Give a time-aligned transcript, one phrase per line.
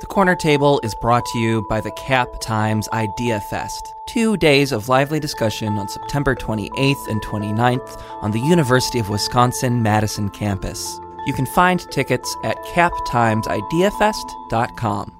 [0.00, 3.92] The Corner Table is brought to you by the Cap Times Idea Fest.
[4.06, 9.82] Two days of lively discussion on September 28th and 29th on the University of Wisconsin
[9.82, 11.00] Madison campus.
[11.26, 15.12] You can find tickets at captimesideafest.com.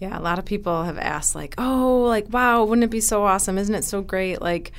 [0.00, 3.24] Yeah, a lot of people have asked, like, oh, like, wow, wouldn't it be so
[3.24, 3.58] awesome?
[3.58, 4.42] Isn't it so great?
[4.42, 4.72] Like,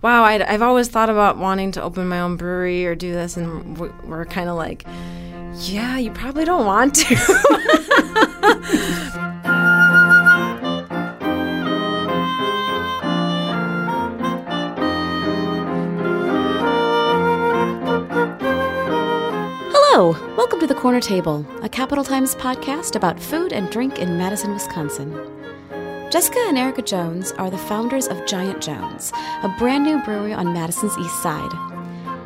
[0.00, 3.36] wow, i have always thought about wanting to open my own brewery or do this.
[3.36, 4.86] And we're kind of like,
[5.56, 7.14] yeah, you probably don't want to.
[19.70, 24.18] Hello, welcome to the Corner Table, a Capital Times podcast about food and drink in
[24.18, 25.12] Madison, Wisconsin.
[26.10, 29.12] Jessica and Erica Jones are the founders of Giant Jones,
[29.42, 31.73] a brand new brewery on Madison's east side.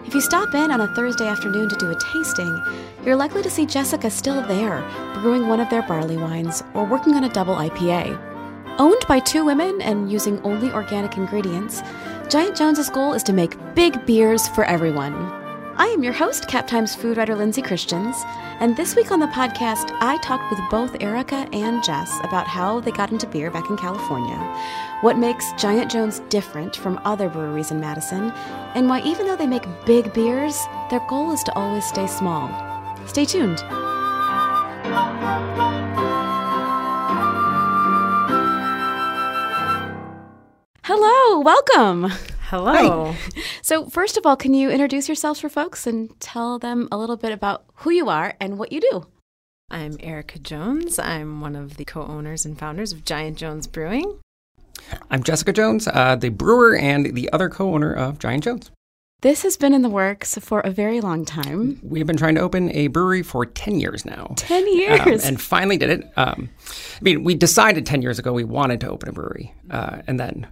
[0.09, 2.62] If you stop in on a Thursday afternoon to do a tasting,
[3.05, 4.81] you're likely to see Jessica still there,
[5.12, 8.19] brewing one of their barley wines or working on a double IPA.
[8.79, 11.83] Owned by two women and using only organic ingredients,
[12.31, 15.38] Giant Jones's goal is to make big beers for everyone.
[15.81, 18.17] I am your host, Cap Times food writer Lindsay Christians,
[18.59, 22.81] and this week on the podcast, I talked with both Erica and Jess about how
[22.81, 24.37] they got into beer back in California,
[25.03, 28.33] what makes Giant Jones different from other breweries in Madison,
[28.75, 32.49] and why even though they make big beers, their goal is to always stay small.
[33.06, 33.61] Stay tuned.
[40.83, 42.11] Hello, welcome.
[42.48, 43.12] Hello.
[43.12, 43.18] Hi.
[43.62, 47.18] So, first of all, can you introduce yourselves for folks and tell them a little
[47.18, 49.06] bit about who you are and what you do?
[49.70, 50.98] I'm Erica Jones.
[50.98, 54.19] I'm one of the co owners and founders of Giant Jones Brewing.
[55.10, 58.70] I'm Jessica Jones, uh, the brewer and the other co owner of Giant Jones.
[59.20, 61.78] This has been in the works for a very long time.
[61.82, 64.32] We've been trying to open a brewery for 10 years now.
[64.36, 65.00] 10 years?
[65.00, 66.10] Um, and finally did it.
[66.16, 69.52] Um, I mean, we decided 10 years ago we wanted to open a brewery.
[69.70, 70.46] Uh, and then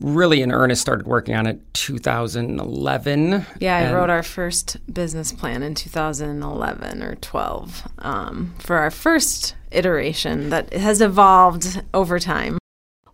[0.00, 5.62] really in earnest started working on it 2011 yeah i wrote our first business plan
[5.62, 12.58] in 2011 or 12 um, for our first iteration that has evolved over time.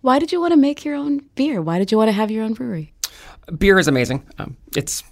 [0.00, 1.60] Why did you want to make your own beer?
[1.60, 2.92] Why did you want to have your own brewery?
[3.56, 4.26] Beer is amazing.
[4.38, 5.02] Um, it's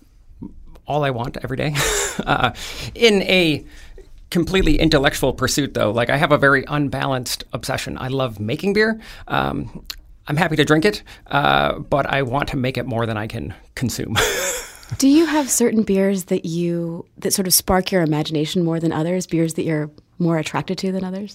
[0.87, 1.75] all i want every day.
[2.25, 2.51] Uh,
[2.95, 3.63] in a
[4.31, 7.99] completely intellectual pursuit though like i have a very unbalanced obsession.
[7.99, 8.99] I love making beer.
[9.29, 9.85] Um,
[10.29, 13.27] I'm happy to drink it, uh, but I want to make it more than I
[13.27, 14.17] can consume.
[14.99, 18.93] Do you have certain beers that you that sort of spark your imagination more than
[18.93, 19.27] others?
[19.27, 21.35] Beers that you're more attracted to than others?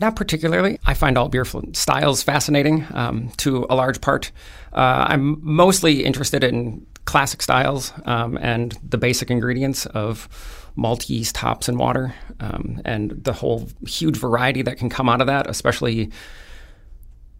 [0.00, 0.78] Not particularly.
[0.84, 4.32] I find all beer styles fascinating um, to a large part.
[4.72, 10.28] Uh, I'm mostly interested in classic styles um, and the basic ingredients of
[10.74, 15.20] malt, yeast, hops, and water, um, and the whole huge variety that can come out
[15.20, 16.10] of that, especially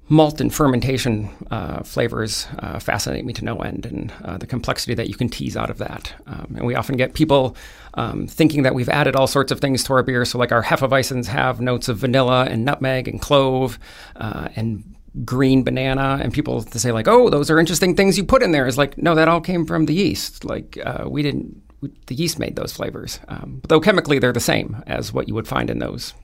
[0.08, 4.94] malt and fermentation uh, flavors uh, fascinate me to no end, and uh, the complexity
[4.94, 6.14] that you can tease out of that.
[6.26, 7.56] Um, and we often get people
[7.94, 10.24] um, thinking that we've added all sorts of things to our beer.
[10.24, 13.78] So, like our Hefeweizens have notes of vanilla and nutmeg and clove
[14.16, 14.84] uh, and
[15.24, 18.52] green banana, and people to say like, "Oh, those are interesting things you put in
[18.52, 20.44] there." Is like, no, that all came from the yeast.
[20.44, 21.62] Like uh, we didn't.
[21.80, 25.34] We, the yeast made those flavors, um, though chemically they're the same as what you
[25.34, 26.14] would find in those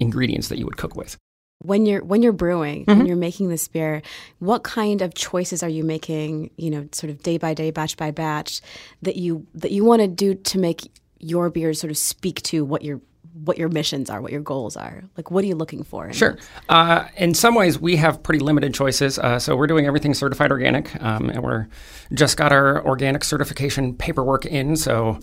[0.00, 1.16] ingredients that you would cook with
[1.62, 2.98] when you're when you're brewing mm-hmm.
[2.98, 4.02] when you're making this beer
[4.38, 7.96] what kind of choices are you making you know sort of day by day batch
[7.96, 8.60] by batch
[9.02, 12.64] that you that you want to do to make your beers sort of speak to
[12.64, 13.00] what your
[13.44, 15.04] what your missions are, what your goals are.
[15.16, 16.06] Like, what are you looking for?
[16.06, 16.36] In sure.
[16.68, 19.18] Uh, in some ways, we have pretty limited choices.
[19.18, 21.66] Uh, so we're doing everything certified organic, um, and we're
[22.12, 24.76] just got our organic certification paperwork in.
[24.76, 25.18] So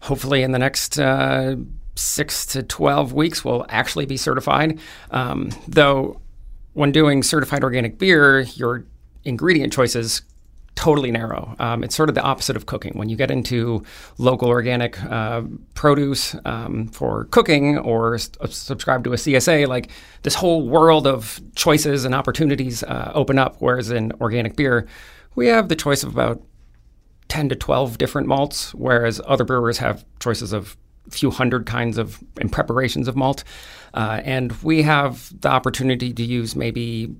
[0.00, 1.56] hopefully, in the next uh,
[1.94, 4.78] six to 12 weeks will actually be certified.
[5.10, 6.20] Um, though,
[6.72, 8.84] when doing certified organic beer, your
[9.24, 10.22] ingredient choices
[10.74, 11.54] totally narrow.
[11.60, 12.92] Um, it's sort of the opposite of cooking.
[12.94, 13.84] When you get into
[14.18, 15.42] local organic uh,
[15.74, 19.90] produce um, for cooking or s- uh, subscribe to a CSA, like
[20.22, 23.56] this whole world of choices and opportunities uh, open up.
[23.60, 24.86] Whereas in organic beer,
[25.36, 26.42] we have the choice of about
[27.28, 30.76] 10 to 12 different malts, whereas other brewers have choices of
[31.10, 33.44] few hundred kinds of and preparations of malt,
[33.94, 37.14] uh, and we have the opportunity to use maybe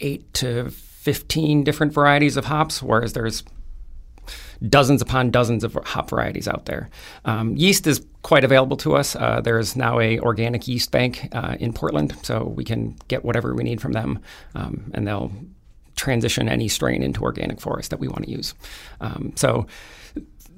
[0.00, 3.44] eight to fifteen different varieties of hops, whereas there's
[4.68, 6.88] dozens upon dozens of hop varieties out there.
[7.24, 9.14] Um, yeast is quite available to us.
[9.14, 13.54] Uh, there's now a organic yeast bank uh, in Portland, so we can get whatever
[13.54, 14.18] we need from them,
[14.54, 15.30] um, and they'll
[16.04, 18.54] transition any strain into organic forest that we want to use.
[19.00, 19.66] Um, so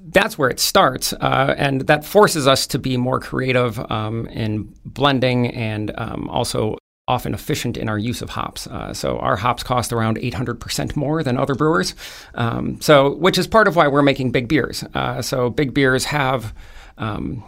[0.09, 4.73] that's where it starts, uh, and that forces us to be more creative um, in
[4.85, 6.77] blending and um, also
[7.09, 8.67] often efficient in our use of hops.
[8.67, 11.95] Uh, so our hops cost around 800% more than other brewers.
[12.35, 14.83] Um, so which is part of why we're making big beers.
[14.93, 16.53] Uh, so big beers have
[16.97, 17.43] um,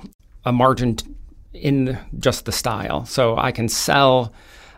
[0.45, 0.95] a margin
[1.54, 3.06] in just the style.
[3.06, 4.34] So I can sell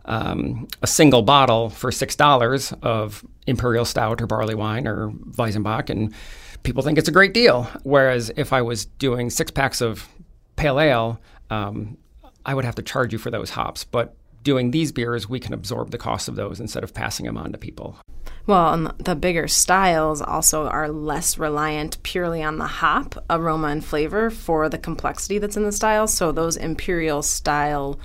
[0.06, 5.89] um, a single bottle for six dollars of imperial stout or barley wine or Weizenbock,
[5.89, 6.13] and
[6.63, 7.63] people think it's a great deal.
[7.83, 10.07] Whereas if I was doing six packs of
[10.56, 11.19] pale ale,
[11.50, 11.98] um,
[12.45, 13.83] I would have to charge you for those hops.
[13.83, 17.38] But doing these beers, we can absorb the cost of those instead of passing them
[17.38, 17.98] on to people.
[18.48, 23.86] Well, and the bigger styles also are less reliant purely on the hop aroma and
[23.86, 26.07] flavor for the complexity that's in the style.
[26.07, 28.00] So those imperial style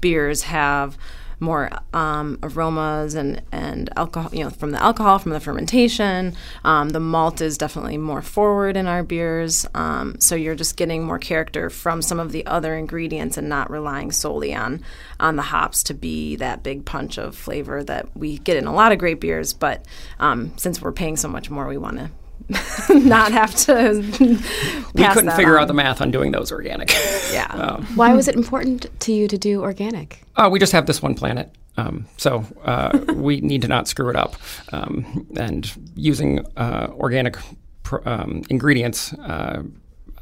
[0.00, 0.96] beers have
[1.42, 6.34] more um, aromas and, and alcohol, you know, from the alcohol, from the fermentation.
[6.64, 9.66] Um, the malt is definitely more forward in our beers.
[9.74, 13.70] Um, so you're just getting more character from some of the other ingredients and not
[13.70, 14.82] relying solely on,
[15.20, 18.72] on the hops to be that big punch of flavor that we get in a
[18.72, 19.52] lot of great beers.
[19.52, 19.84] But
[20.20, 22.10] um, since we're paying so much more, we want to
[22.90, 23.94] not have to.
[24.94, 25.62] we couldn't figure on.
[25.62, 26.92] out the math on doing those organic.
[27.32, 27.46] Yeah.
[27.50, 30.22] um, Why was it important to you to do organic?
[30.36, 31.54] uh, we just have this one planet.
[31.76, 34.36] Um, so uh, we need to not screw it up.
[34.72, 37.36] Um, and using uh, organic
[37.82, 39.62] pr- um, ingredients uh,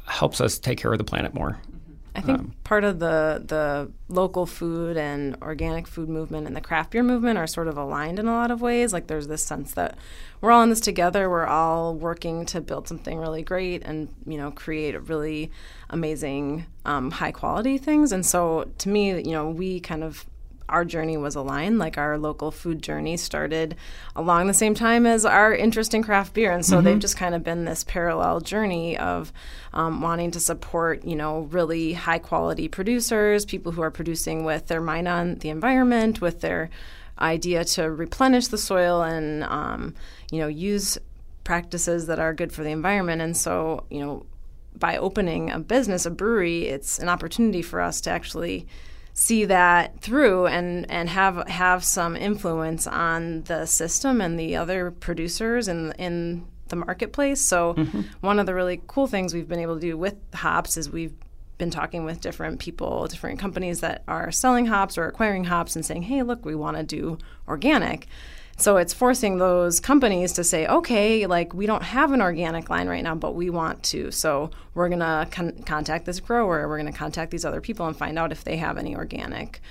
[0.07, 1.59] helps us take care of the planet more.
[2.13, 6.61] I think Um, part of the the local food and organic food movement and the
[6.61, 8.91] craft beer movement are sort of aligned in a lot of ways.
[8.91, 9.97] Like there's this sense that
[10.41, 11.29] we're all in this together.
[11.29, 15.51] We're all working to build something really great and you know create really
[15.89, 18.11] amazing, um, high quality things.
[18.11, 20.25] And so to me, you know, we kind of
[20.71, 21.77] our journey was aligned.
[21.77, 23.75] Like our local food journey started
[24.15, 27.35] along the same time as our interest in craft beer, and so they've just kind
[27.35, 29.31] of been this parallel journey of
[29.73, 34.67] um, wanting to support, you know, really high quality producers, people who are producing with
[34.67, 36.69] their mind on the environment, with their
[37.19, 39.93] idea to replenish the soil and um,
[40.31, 40.97] you know use
[41.43, 43.21] practices that are good for the environment.
[43.21, 44.25] And so, you know,
[44.77, 48.67] by opening a business, a brewery, it's an opportunity for us to actually
[49.13, 54.91] see that through and and have have some influence on the system and the other
[54.91, 57.41] producers in in the marketplace.
[57.41, 58.01] So mm-hmm.
[58.21, 61.13] one of the really cool things we've been able to do with hops is we've
[61.57, 65.85] been talking with different people, different companies that are selling hops or acquiring hops and
[65.85, 67.17] saying, "Hey, look, we want to do
[67.47, 68.07] organic."
[68.61, 72.87] So it's forcing those companies to say, okay, like we don't have an organic line
[72.87, 74.11] right now, but we want to.
[74.11, 77.87] So we're going to con- contact this grower, we're going to contact these other people
[77.87, 79.61] and find out if they have any organic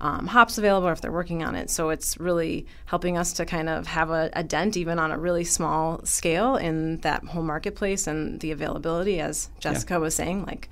[0.00, 1.70] um, hops available or if they're working on it.
[1.70, 5.18] So it's really helping us to kind of have a, a dent, even on a
[5.18, 10.68] really small scale, in that whole marketplace and the availability, as Jessica was saying, like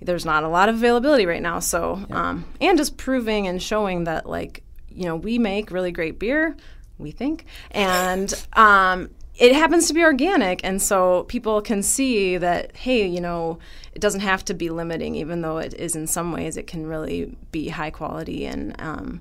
[0.00, 1.58] there's not a lot of availability right now.
[1.58, 6.18] So, um, and just proving and showing that, like, you know, we make really great
[6.18, 6.56] beer,
[6.98, 10.60] we think, and um, it happens to be organic.
[10.64, 13.58] And so people can see that, hey, you know,
[13.92, 16.86] it doesn't have to be limiting, even though it is in some ways, it can
[16.86, 19.20] really be high quality and um,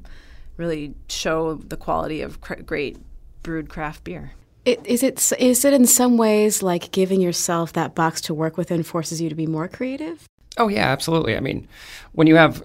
[0.57, 2.97] really show the quality of cr- great
[3.43, 4.31] brewed craft beer.
[4.65, 8.57] It, is it is it in some ways like giving yourself that box to work
[8.57, 10.25] within forces you to be more creative?
[10.57, 11.37] Oh yeah, absolutely.
[11.37, 11.67] I mean,
[12.11, 12.63] when you have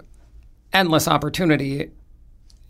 [0.73, 1.91] endless opportunity,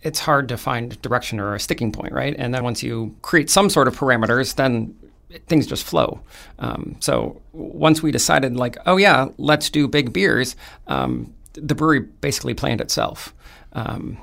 [0.03, 2.35] it's hard to find direction or a sticking point, right?
[2.37, 4.95] And then once you create some sort of parameters, then
[5.47, 6.19] things just flow.
[6.59, 10.55] Um, so once we decided, like, oh yeah, let's do big beers,
[10.87, 13.33] um, the brewery basically planned itself,
[13.73, 14.17] um,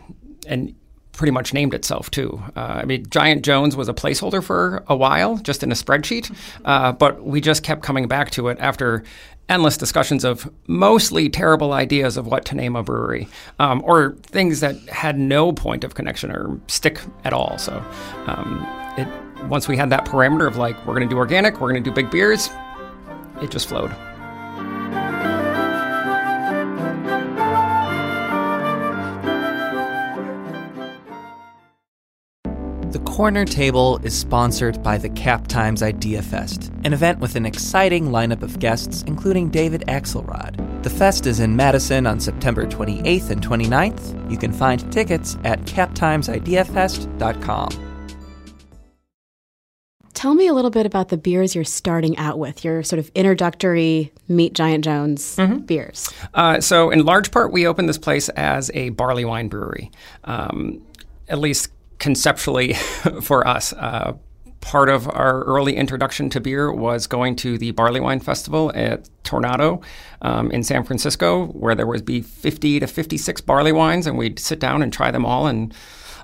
[0.47, 0.75] and
[1.13, 2.43] pretty much named itself too.
[2.57, 6.35] Uh, I mean, Giant Jones was a placeholder for a while, just in a spreadsheet,
[6.65, 9.05] uh, but we just kept coming back to it after
[9.49, 14.61] endless discussions of mostly terrible ideas of what to name a brewery, um, or things
[14.61, 17.59] that had no point of connection or stick at all.
[17.59, 17.85] So,
[18.27, 19.09] um, it
[19.49, 21.91] once we had that parameter of like we're going to do organic, we're going to
[21.91, 22.51] do big beers,
[23.43, 23.91] it just flowed.
[33.01, 37.47] The Corner Table is sponsored by the Cap Times Idea Fest, an event with an
[37.47, 40.83] exciting lineup of guests, including David Axelrod.
[40.83, 44.31] The fest is in Madison on September 28th and 29th.
[44.31, 47.71] You can find tickets at captimesideafest.com.
[50.13, 53.11] Tell me a little bit about the beers you're starting out with, your sort of
[53.15, 56.13] introductory Meet Giant Jones beers.
[56.35, 59.91] Uh, so, in large part, we opened this place as a barley wine brewery,
[60.25, 60.83] um,
[61.29, 62.73] at least conceptually
[63.23, 63.73] for us.
[63.75, 64.15] Uh,
[64.61, 69.09] part of our early introduction to beer was going to the Barley Wine Festival at
[69.25, 69.83] Toronado
[70.23, 74.39] um, in San Francisco, where there would be 50 to 56 barley wines, and we'd
[74.39, 75.73] sit down and try them all in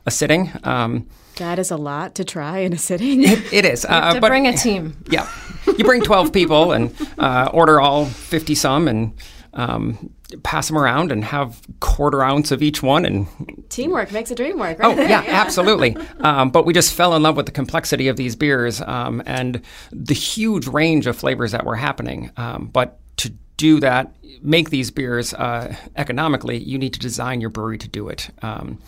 [0.05, 0.53] a sitting.
[0.65, 1.07] Um,
[1.37, 3.23] that is a lot to try in a sitting.
[3.23, 3.85] it, it is.
[3.97, 4.97] Uh, to but, bring a team.
[5.11, 5.31] Yeah.
[5.67, 9.13] You bring 12 people and uh, order all 50 some and
[9.57, 10.11] um,
[10.43, 13.27] pass them around and have quarter ounce of each one and
[13.71, 14.99] teamwork makes a dream work right?
[14.99, 15.31] oh yeah, yeah.
[15.31, 15.97] absolutely.
[16.21, 19.63] Um, but we just fell in love with the complexity of these beers um, and
[19.91, 22.31] the huge range of flavors that were happening.
[22.37, 27.51] Um, but to do that make these beers uh, economically you need to design your
[27.51, 28.29] brewery to do it.
[28.43, 28.79] Um,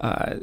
[0.00, 0.34] uh,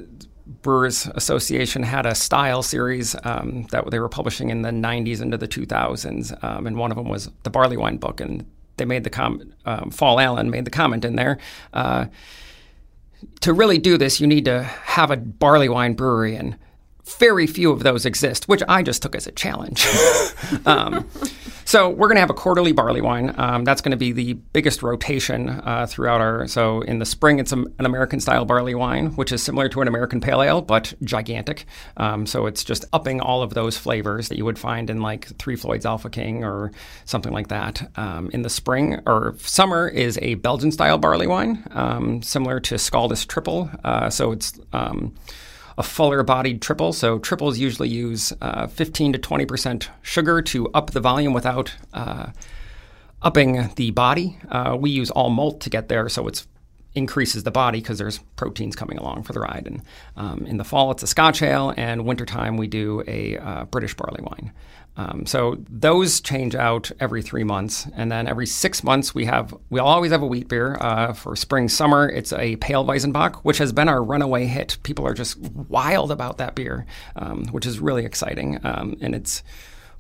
[0.61, 5.37] Brewers Association had a style series um, that they were publishing in the 90s into
[5.37, 8.45] the 2000s, um, and one of them was the barley wine book, and
[8.77, 9.53] they made the comment.
[9.65, 11.37] Um, Fal Allen made the comment in there.
[11.73, 12.05] Uh,
[13.41, 16.57] to really do this, you need to have a barley wine brewery, and
[17.05, 19.85] very few of those exist, which I just took as a challenge.
[20.65, 21.07] um,
[21.65, 23.33] so we're going to have a quarterly barley wine.
[23.37, 26.47] Um, that's going to be the biggest rotation uh, throughout our.
[26.47, 29.81] So in the spring, it's a, an American style barley wine, which is similar to
[29.81, 31.65] an American pale ale, but gigantic.
[31.97, 35.25] Um, so it's just upping all of those flavors that you would find in like
[35.37, 36.71] Three Floyds Alpha King or
[37.05, 37.89] something like that.
[37.97, 42.75] Um, in the spring or summer is a Belgian style barley wine, um, similar to
[42.75, 43.69] Scaldis Triple.
[43.83, 45.15] Uh, so it's um,
[45.77, 46.93] a fuller bodied triple.
[46.93, 52.31] So triples usually use uh, 15 to 20% sugar to up the volume without uh,
[53.21, 54.37] upping the body.
[54.49, 56.45] Uh, we use all malt to get there, so it
[56.93, 59.67] increases the body because there's proteins coming along for the ride.
[59.67, 59.81] And
[60.15, 63.93] um, in the fall, it's a Scotch ale, and wintertime, we do a uh, British
[63.95, 64.53] barley wine.
[64.97, 69.53] Um, so those change out every three months, and then every six months we have
[69.69, 70.77] we always have a wheat beer.
[70.79, 74.77] Uh, for spring summer, it's a pale Weizenbock, which has been our runaway hit.
[74.83, 76.85] People are just wild about that beer,
[77.15, 79.43] um, which is really exciting, um, and it's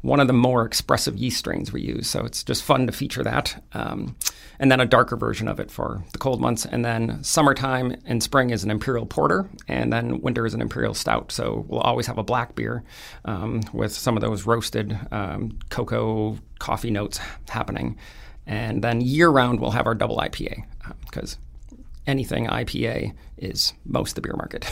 [0.05, 2.07] one of the more expressive yeast strains we use.
[2.07, 3.63] So it's just fun to feature that.
[3.73, 4.15] Um,
[4.59, 6.63] and then a darker version of it for the cold months.
[6.63, 10.93] And then summertime and spring is an imperial porter, and then winter is an imperial
[10.93, 11.31] stout.
[11.31, 12.83] So we'll always have a black beer
[13.25, 17.19] um, with some of those roasted um, cocoa coffee notes
[17.49, 17.97] happening.
[18.45, 20.65] And then year round, we'll have our double IPA
[21.05, 21.39] because
[21.73, 24.71] uh, anything IPA is most the beer market.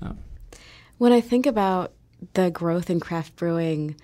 [0.00, 0.12] uh,
[0.98, 1.92] when I think about
[2.34, 3.96] the growth in craft brewing,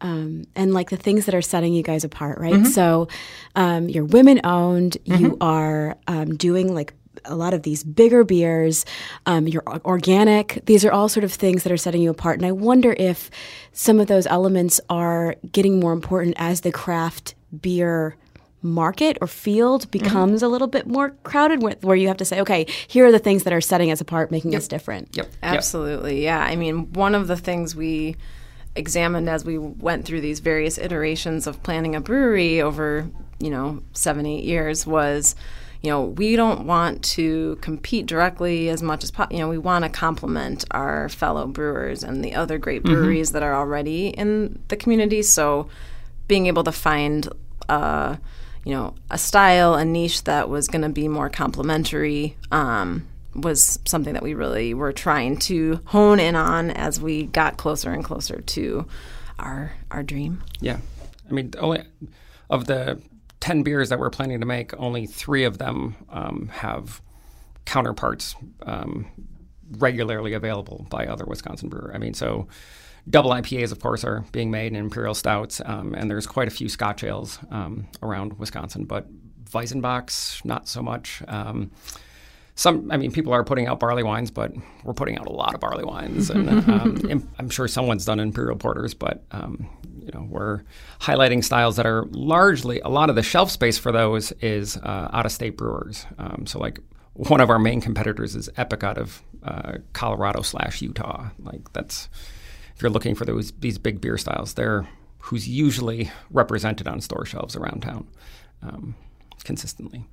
[0.00, 2.54] um, and like the things that are setting you guys apart, right?
[2.54, 2.66] Mm-hmm.
[2.66, 3.08] So
[3.54, 4.96] um, you're women owned.
[5.04, 5.24] Mm-hmm.
[5.24, 8.84] You are um, doing like a lot of these bigger beers.
[9.26, 10.62] Um, you're organic.
[10.66, 12.38] These are all sort of things that are setting you apart.
[12.38, 13.30] And I wonder if
[13.72, 18.16] some of those elements are getting more important as the craft beer
[18.62, 19.90] market or field mm-hmm.
[19.90, 20.46] becomes mm-hmm.
[20.46, 23.18] a little bit more crowded with, where you have to say okay here are the
[23.18, 24.58] things that are setting us apart making yep.
[24.58, 28.14] us different yep absolutely yeah i mean one of the things we
[28.76, 33.82] examined as we went through these various iterations of planning a brewery over, you know,
[33.92, 35.34] seven, eight years was,
[35.82, 39.36] you know, we don't want to compete directly as much as possible.
[39.36, 42.94] You know, we want to complement our fellow brewers and the other great mm-hmm.
[42.94, 43.34] breweries mm-hmm.
[43.34, 45.22] that are already in the community.
[45.22, 45.68] So
[46.28, 47.28] being able to find,
[47.68, 48.16] uh,
[48.64, 53.78] you know, a style, a niche that was going to be more complementary um, was
[53.86, 58.04] something that we really were trying to hone in on as we got closer and
[58.04, 58.86] closer to
[59.38, 60.42] our our dream.
[60.60, 60.78] Yeah,
[61.28, 61.82] I mean, only
[62.48, 63.00] of the
[63.40, 67.00] ten beers that we're planning to make, only three of them um, have
[67.64, 69.06] counterparts um,
[69.78, 71.92] regularly available by other Wisconsin brewer.
[71.94, 72.48] I mean, so
[73.08, 76.50] double IPAs, of course, are being made in imperial stouts, um, and there's quite a
[76.50, 79.06] few Scotch ales um, around Wisconsin, but
[79.50, 81.22] Weizenbocks, not so much.
[82.54, 84.52] Some, I mean, people are putting out barley wines, but
[84.84, 88.56] we're putting out a lot of barley wines, and um, I'm sure someone's done imperial
[88.56, 89.68] porters, but um,
[90.02, 90.62] you know, we're
[91.00, 95.08] highlighting styles that are largely a lot of the shelf space for those is uh,
[95.12, 96.06] out-of-state brewers.
[96.18, 96.80] Um, so, like
[97.14, 101.30] one of our main competitors is Epic out of uh, Colorado slash Utah.
[101.38, 102.08] Like that's
[102.74, 104.88] if you're looking for those these big beer styles, they're
[105.18, 108.06] who's usually represented on store shelves around town
[108.62, 108.94] um,
[109.44, 110.06] consistently.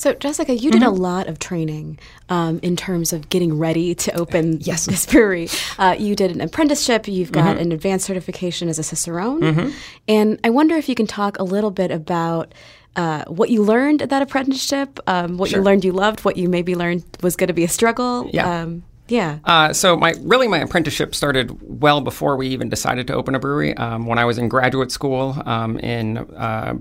[0.00, 0.92] So, Jessica, you did mm-hmm.
[0.92, 1.98] a lot of training
[2.30, 4.86] um, in terms of getting ready to open yes.
[4.86, 5.50] this brewery.
[5.78, 7.64] Uh, you did an apprenticeship, you've got mm-hmm.
[7.64, 9.42] an advanced certification as a Cicerone.
[9.42, 9.70] Mm-hmm.
[10.08, 12.54] And I wonder if you can talk a little bit about
[12.96, 15.58] uh, what you learned at that apprenticeship, um, what sure.
[15.58, 18.30] you learned you loved, what you maybe learned was going to be a struggle.
[18.32, 18.62] Yeah.
[18.62, 19.40] Um, yeah.
[19.44, 23.38] Uh, so my really my apprenticeship started well before we even decided to open a
[23.38, 23.76] brewery.
[23.76, 26.78] Um, when I was in graduate school um, in uh,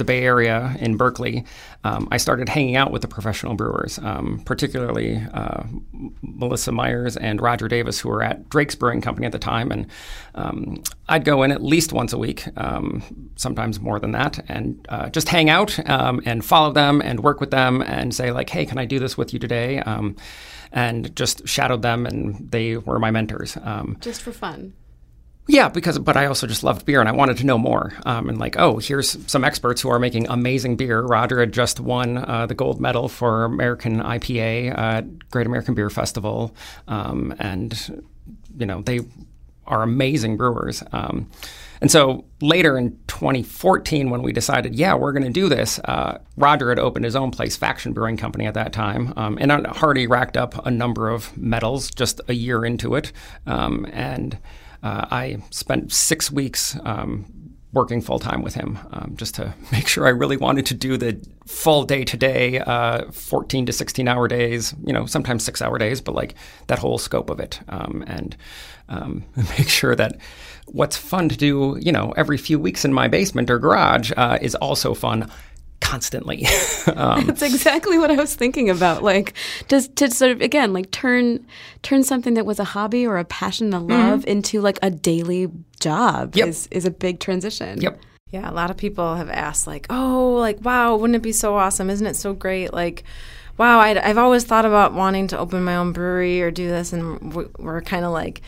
[0.00, 1.44] the Bay Area in Berkeley,
[1.84, 5.62] um, I started hanging out with the professional brewers, um, particularly uh,
[6.22, 9.70] Melissa Myers and Roger Davis, who were at Drake's Brewing Company at the time.
[9.70, 9.86] And
[10.34, 14.84] um, I'd go in at least once a week, um, sometimes more than that, and
[14.88, 18.48] uh, just hang out um, and follow them and work with them and say, like,
[18.48, 19.80] hey, can I do this with you today?
[19.80, 20.16] Um,
[20.72, 23.58] and just shadowed them, and they were my mentors.
[24.00, 24.72] just for fun.
[25.50, 27.92] Yeah, because but I also just loved beer and I wanted to know more.
[28.06, 31.02] Um, and like, oh, here's some experts who are making amazing beer.
[31.02, 35.90] Roger had just won uh, the gold medal for American IPA at Great American Beer
[35.90, 36.54] Festival,
[36.86, 38.00] um, and
[38.56, 39.00] you know they
[39.66, 40.84] are amazing brewers.
[40.92, 41.28] Um,
[41.80, 46.18] and so later in 2014, when we decided, yeah, we're going to do this, uh,
[46.36, 50.06] Roger had opened his own place, Faction Brewing Company, at that time, um, and Hardy
[50.06, 53.10] racked up a number of medals just a year into it,
[53.46, 54.38] um, and
[54.82, 57.26] uh, I spent six weeks um,
[57.72, 60.96] working full time with him um, just to make sure I really wanted to do
[60.96, 62.60] the full day to day,
[63.12, 66.34] 14 to 16 hour days, you know, sometimes six hour days, but like
[66.68, 67.60] that whole scope of it.
[67.68, 68.36] Um, and
[68.88, 70.18] um, make sure that
[70.66, 74.38] what's fun to do, you know, every few weeks in my basement or garage uh,
[74.40, 75.30] is also fun
[75.80, 76.46] constantly.
[76.94, 79.02] um, That's exactly what I was thinking about.
[79.02, 79.34] Like,
[79.68, 81.46] just to sort of again, like turn
[81.82, 83.90] turn something that was a hobby or a passion, a mm-hmm.
[83.90, 84.30] love, mm-hmm.
[84.30, 85.48] into like a daily
[85.80, 86.48] job yep.
[86.48, 87.80] is is a big transition.
[87.80, 88.00] Yep.
[88.30, 91.56] Yeah, a lot of people have asked, like, oh, like, wow, wouldn't it be so
[91.56, 91.90] awesome?
[91.90, 92.72] Isn't it so great?
[92.72, 93.02] Like,
[93.58, 96.92] wow, i have always thought about wanting to open my own brewery or do this,
[96.92, 98.40] and we're, we're kind of like,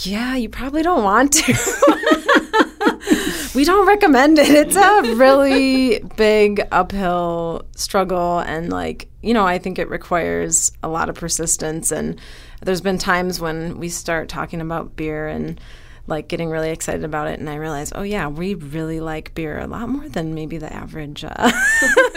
[0.00, 1.52] yeah, you probably don't want to.
[3.54, 4.48] we don't recommend it.
[4.48, 8.38] It's a really big uphill struggle.
[8.40, 11.90] And, like, you know, I think it requires a lot of persistence.
[11.90, 12.20] And
[12.60, 15.60] there's been times when we start talking about beer and
[16.06, 19.58] like getting really excited about it and i realized oh yeah we really like beer
[19.58, 21.52] a lot more than maybe the average uh,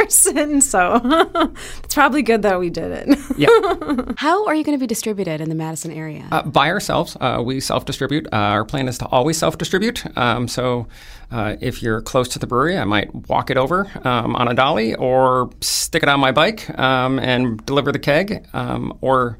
[0.00, 0.60] person.
[0.60, 1.00] So
[1.84, 3.18] it's probably good that we did it.
[3.36, 4.12] Yeah.
[4.16, 6.26] How are you going to be distributed in the madison area?
[6.32, 8.26] Uh, by ourselves uh, we self-distribute.
[8.32, 10.04] Uh, our plan is to always self-distribute.
[10.16, 10.86] Um, so
[11.30, 14.54] uh, if you're close to the brewery, I might walk it over um, on a
[14.54, 19.38] dolly or stick it on my bike um, and deliver the keg, um, or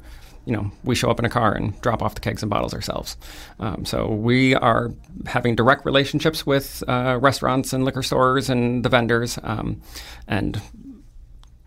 [0.51, 2.73] you know, we show up in a car and drop off the kegs and bottles
[2.73, 3.15] ourselves.
[3.61, 4.91] Um, so we are
[5.25, 9.81] having direct relationships with uh, restaurants and liquor stores and the vendors, um,
[10.27, 10.61] and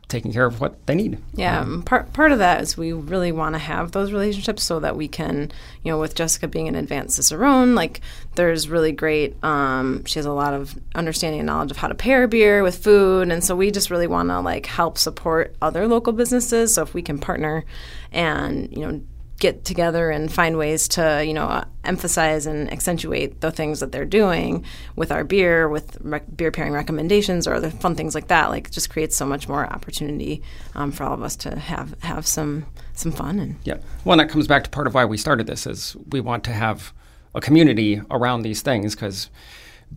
[0.08, 1.18] taking care of what they need.
[1.34, 4.80] Yeah, um, part part of that is we really want to have those relationships so
[4.80, 5.50] that we can,
[5.82, 8.00] you know, with Jessica being an advanced cicerone, like
[8.34, 9.42] there's really great.
[9.42, 12.82] Um, she has a lot of understanding and knowledge of how to pair beer with
[12.82, 16.74] food, and so we just really want to like help support other local businesses.
[16.74, 17.64] So if we can partner
[18.12, 19.00] and you know
[19.38, 23.92] get together and find ways to you know uh, emphasize and accentuate the things that
[23.92, 24.64] they're doing
[24.96, 28.70] with our beer with rec- beer pairing recommendations or other fun things like that like
[28.70, 30.42] just creates so much more opportunity
[30.74, 33.76] um, for all of us to have have some some fun and yeah.
[34.04, 36.44] Well and that comes back to part of why we started this is we want
[36.44, 36.92] to have
[37.34, 39.30] a community around these things because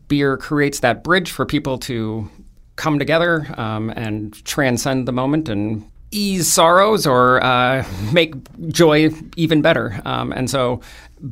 [0.08, 2.30] beer creates that bridge for people to
[2.76, 8.35] come together um, and transcend the moment and ease sorrows or uh, make
[8.69, 10.01] joy even better.
[10.05, 10.81] Um, and so,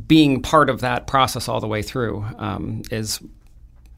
[0.07, 3.19] being part of that process all the way through um, is,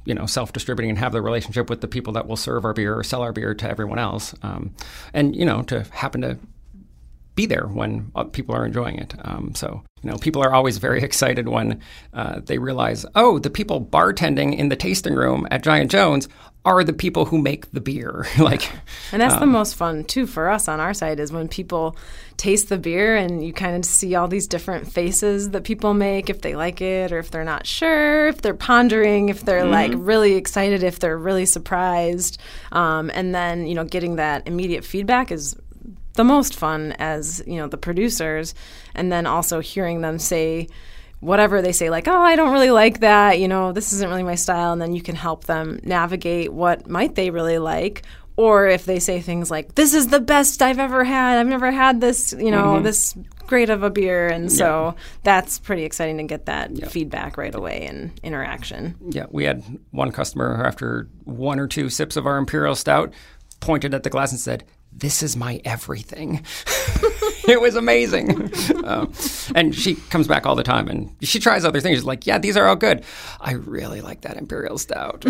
[0.05, 2.97] you know, self-distributing and have the relationship with the people that will serve our beer
[2.97, 4.75] or sell our beer to everyone else, um,
[5.13, 6.37] and you know, to happen to
[7.37, 9.13] be there when people are enjoying it.
[9.23, 11.79] Um, so, you know, people are always very excited when
[12.13, 16.27] uh, they realize, oh, the people bartending in the tasting room at Giant Jones
[16.67, 18.27] are the people who make the beer.
[18.39, 18.69] like,
[19.13, 21.95] and that's um, the most fun too for us on our side is when people
[22.35, 26.29] taste the beer and you kind of see all these different faces that people make
[26.29, 29.71] if they like it or if they're not sure, if they're pondering, if they're mm-hmm.
[29.71, 32.37] like really excited, if they're really surprised,
[32.73, 35.55] um, and then you know, getting that immediate feedback is
[36.15, 38.55] the most fun as you know the producers
[38.95, 40.67] and then also hearing them say
[41.19, 44.23] whatever they say like oh i don't really like that you know this isn't really
[44.23, 48.03] my style and then you can help them navigate what might they really like
[48.35, 51.71] or if they say things like this is the best i've ever had i've never
[51.71, 52.83] had this you know mm-hmm.
[52.83, 53.15] this
[53.47, 55.03] great of a beer and so yeah.
[55.23, 56.87] that's pretty exciting to get that yeah.
[56.87, 62.15] feedback right away and interaction yeah we had one customer after one or two sips
[62.15, 63.11] of our imperial stout
[63.59, 64.63] pointed at the glass and said
[64.99, 66.43] this is my everything.
[67.47, 68.51] it was amazing.
[68.83, 69.05] Uh,
[69.55, 71.97] and she comes back all the time and she tries other things.
[71.97, 73.03] She's like, yeah, these are all good.
[73.39, 75.25] I really like that Imperial Stout.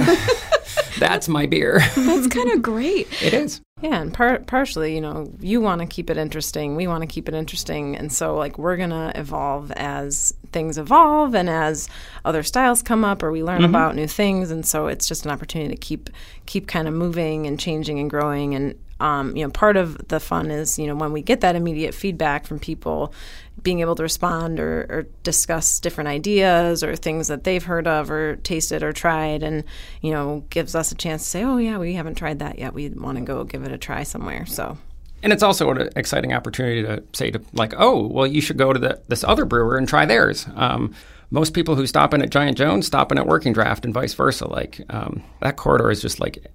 [1.00, 1.80] That's my beer.
[1.96, 3.08] That's kind of great.
[3.22, 3.62] it is.
[3.82, 6.76] Yeah, and par- partially, you know, you want to keep it interesting.
[6.76, 11.36] We want to keep it interesting, and so like we're gonna evolve as things evolve
[11.36, 11.88] and as
[12.26, 14.50] other styles come up, or we learn about new things.
[14.50, 16.10] And so it's just an opportunity to keep
[16.48, 18.56] keep kind of moving and changing and growing.
[18.56, 21.56] And um, you know, part of the fun is you know when we get that
[21.56, 23.14] immediate feedback from people,
[23.62, 28.10] being able to respond or, or discuss different ideas or things that they've heard of
[28.10, 29.64] or tasted or tried, and
[30.02, 32.74] you know gives us a chance to say, oh yeah, we haven't tried that yet.
[32.74, 34.46] We want to go give it a try somewhere.
[34.46, 34.78] So.
[35.24, 38.72] And it's also an exciting opportunity to say to like, oh, well, you should go
[38.72, 40.48] to the, this other brewer and try theirs.
[40.56, 40.94] Um,
[41.32, 44.14] most people who stop in at Giant Jones stop in at Working Draft and vice
[44.14, 44.48] versa.
[44.48, 46.46] Like um, that corridor is just like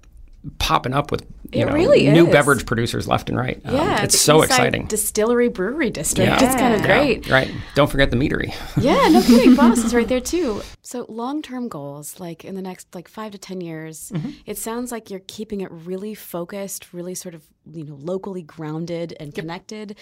[0.59, 3.61] popping up with you know, really new beverage producers left and right.
[3.65, 4.87] Um, Yeah, it's so exciting.
[4.87, 6.29] Distillery brewery district.
[6.29, 6.43] Yeah.
[6.45, 7.27] It's kind of great.
[7.27, 7.51] Yeah, right.
[7.75, 8.53] Don't forget the meadery.
[8.77, 9.55] Yeah, no kidding.
[9.55, 10.61] Bos is right there too.
[10.81, 14.11] So long-term goals, like in the next like five to ten years,
[14.45, 19.15] it sounds like you're keeping it really focused, really sort of you know locally grounded
[19.19, 19.97] and connected.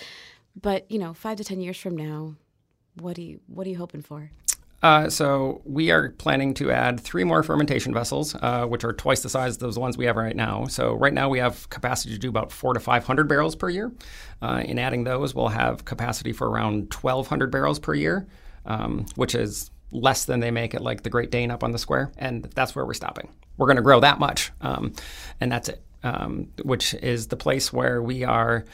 [0.60, 2.36] But you know, five to ten years from now,
[2.95, 4.32] what do you what are you hoping for?
[4.82, 9.22] Uh, so we are planning to add three more fermentation vessels, uh, which are twice
[9.22, 10.65] the size of those ones we have right now.
[10.65, 13.70] So right now we have capacity to do about four to five hundred barrels per
[13.70, 13.91] year.
[14.41, 18.28] Uh, in adding those, we'll have capacity for around twelve hundred barrels per year,
[18.65, 21.78] um, which is less than they make at like the Great Dane up on the
[21.78, 23.30] square, and that's where we're stopping.
[23.58, 24.94] We're going to grow that much, um,
[25.39, 25.84] and that's it.
[26.04, 28.65] Um, which is the place where we are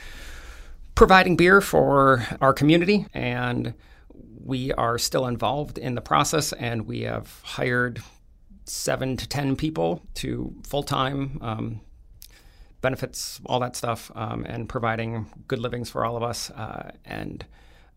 [0.95, 3.73] providing beer for our community and
[4.47, 8.01] we are still involved in the process and we have hired
[8.65, 11.81] seven to ten people to full-time um,
[12.81, 17.45] benefits all that stuff um, and providing good livings for all of us uh, and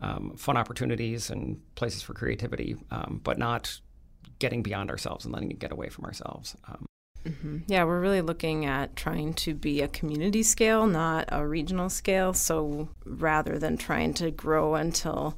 [0.00, 3.80] um, fun opportunities and places for creativity um, but not
[4.40, 6.84] getting beyond ourselves and letting it get away from ourselves um,
[7.68, 12.32] Yeah, we're really looking at trying to be a community scale, not a regional scale.
[12.32, 15.36] So rather than trying to grow until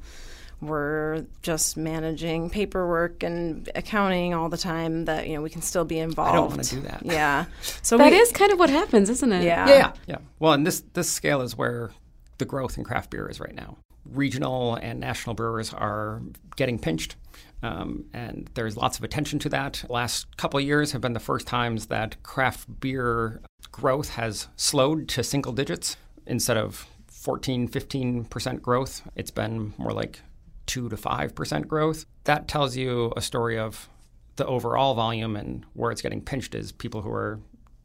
[0.67, 5.85] we're just managing paperwork and accounting all the time, that you know we can still
[5.85, 6.31] be involved.
[6.31, 7.01] I don't wanna do that.
[7.05, 7.45] Yeah,
[7.81, 9.43] so That we, is kind of what happens, isn't it?
[9.43, 10.17] yeah, Yeah, yeah.
[10.39, 11.91] Well, and this this scale is where
[12.37, 13.77] the growth in craft beer is right now.
[14.05, 16.21] Regional and national brewers are
[16.55, 17.15] getting pinched,
[17.61, 19.83] um, and there's lots of attention to that.
[19.89, 25.07] Last couple of years have been the first times that craft beer growth has slowed
[25.09, 25.95] to single digits
[26.25, 29.01] instead of 14, 15% growth.
[29.15, 30.19] It's been more like
[30.67, 32.05] 2 to 5% growth.
[32.23, 33.89] That tells you a story of
[34.35, 37.39] the overall volume and where it's getting pinched is people who are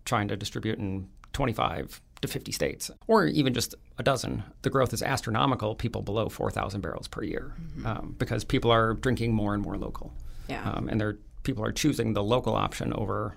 [0.05, 4.43] trying to distribute in 25 to 50 states, or even just a dozen.
[4.63, 9.35] The growth is astronomical, people below 4,000 barrels per year, um, because people are drinking
[9.35, 10.13] more and more local.
[10.49, 10.69] Yeah.
[10.69, 13.37] Um, and they're, people are choosing the local option over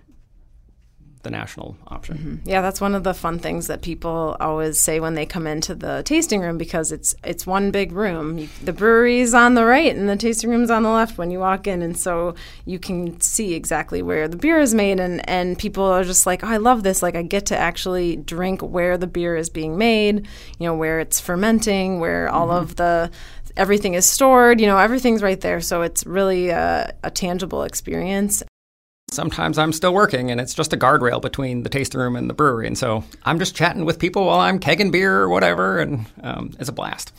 [1.23, 2.17] the national option.
[2.17, 2.49] Mm-hmm.
[2.49, 5.75] Yeah, that's one of the fun things that people always say when they come into
[5.75, 8.37] the tasting room because it's it's one big room.
[8.37, 11.39] You, the brewery's on the right and the tasting room's on the left when you
[11.39, 15.57] walk in, and so you can see exactly where the beer is made, and and
[15.57, 17.01] people are just like, oh, I love this.
[17.01, 20.27] Like I get to actually drink where the beer is being made,
[20.59, 22.63] you know, where it's fermenting, where all mm-hmm.
[22.63, 23.11] of the
[23.57, 24.59] everything is stored.
[24.59, 25.61] You know, everything's right there.
[25.61, 28.43] So it's really a, a tangible experience.
[29.11, 32.33] Sometimes I'm still working and it's just a guardrail between the tasting room and the
[32.33, 32.65] brewery.
[32.65, 36.51] And so I'm just chatting with people while I'm kegging beer or whatever, and um,
[36.59, 37.11] it's a blast.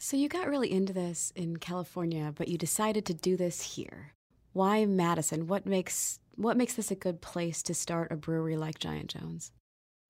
[0.00, 4.12] So you got really into this in California, but you decided to do this here.
[4.52, 5.46] Why Madison?
[5.46, 9.52] What makes what makes this a good place to start a brewery like Giant Jones?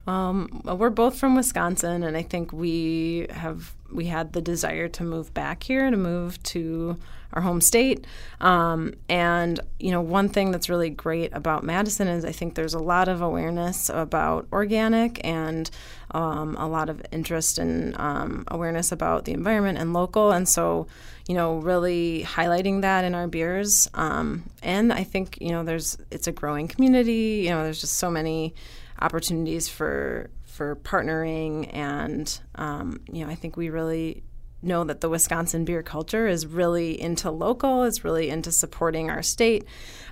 [0.07, 5.05] Um, we're both from Wisconsin, and I think we have we had the desire to
[5.05, 6.99] move back here, to move to
[7.33, 8.07] our home state.
[8.41, 12.75] Um, and you know, one thing that's really great about Madison is I think there's
[12.75, 15.71] a lot of awareness about organic and
[16.13, 20.31] um, a lot of interest and um, awareness about the environment and local.
[20.33, 20.87] And so,
[21.29, 23.89] you know, really highlighting that in our beers.
[23.95, 27.43] Um, and I think you know, there's it's a growing community.
[27.45, 28.55] You know, there's just so many
[29.01, 34.23] opportunities for for partnering and um, you know I think we really
[34.63, 39.23] know that the Wisconsin beer culture is really into local is really into supporting our
[39.23, 39.65] state.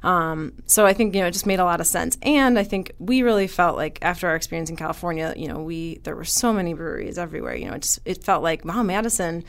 [0.03, 2.19] Um, so I think you know it just made a lot of sense.
[2.23, 5.99] And I think we really felt like after our experience in California you know we
[6.05, 7.57] there were so many breweries everywhere.
[7.57, 9.45] You know it just it felt like wow Madison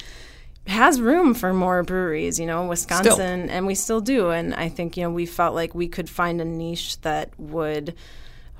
[0.67, 4.31] has room for more breweries, you know, Wisconsin, and we still do.
[4.31, 7.93] And I think, you know, we felt like we could find a niche that would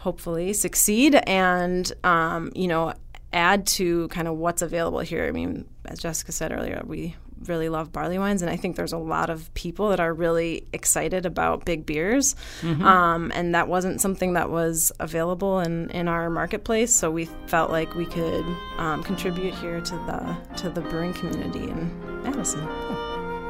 [0.05, 2.93] hopefully succeed and, um, you know,
[3.33, 5.25] add to kind of what's available here.
[5.25, 7.15] I mean, as Jessica said earlier, we
[7.47, 10.67] really love barley wines, and I think there's a lot of people that are really
[10.73, 12.35] excited about big beers.
[12.61, 12.85] Mm-hmm.
[12.85, 17.71] Um, and that wasn't something that was available in, in our marketplace, so we felt
[17.71, 18.45] like we could
[18.77, 22.61] um, contribute here to the to the brewing community in Madison.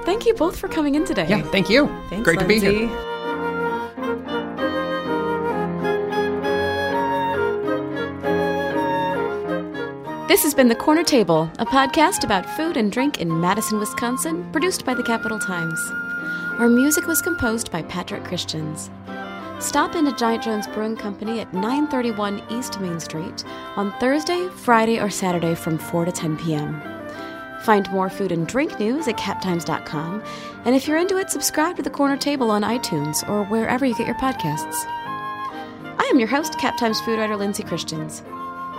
[0.05, 1.27] Thank you both for coming in today.
[1.27, 1.87] Yeah, thank you.
[2.09, 3.14] Thanks, Great to be here.
[10.35, 14.45] This has been The Corner Table, a podcast about food and drink in Madison, Wisconsin,
[14.51, 15.79] produced by the Capital Times.
[16.59, 18.89] Our music was composed by Patrick Christians.
[19.59, 23.45] Stop into Giant Jones Brewing Company at 931 East Main Street
[23.77, 26.81] on Thursday, Friday, or Saturday from 4 to 10 p.m.
[27.61, 30.21] Find more food and drink news at captimes.com,
[30.65, 33.95] and if you're into it, subscribe to The Corner Table on iTunes or wherever you
[33.95, 34.83] get your podcasts.
[35.97, 38.21] I am your host, Cap Times food writer Lindsay Christians.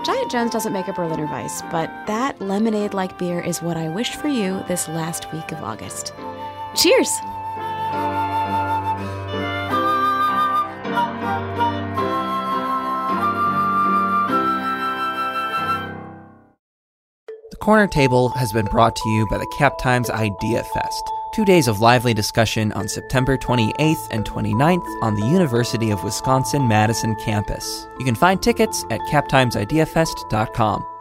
[0.06, 3.88] Giant Jones doesn't make a Berliner Weiss, but that lemonade like beer is what I
[3.88, 6.12] wish for you this last week of August.
[6.76, 7.10] Cheers!
[17.50, 21.02] The Corner Table has been brought to you by the Cap Times Idea Fest.
[21.36, 26.66] Two days of lively discussion on September 28th and 29th on the University of Wisconsin
[26.66, 27.86] Madison campus.
[27.98, 30.95] You can find tickets at captimesideafest.com.